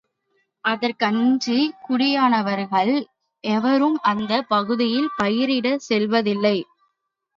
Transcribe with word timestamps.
அதற்கு 0.63 1.05
அஞ்சிக் 1.05 1.75
குடியானவர்கள் 1.81 2.93
எவரும் 3.43 3.99
அந்தப் 4.03 4.49
பகுதியில் 4.49 5.09
பயிரிடச் 5.17 5.85
செல்வதேயில்லை. 5.89 6.57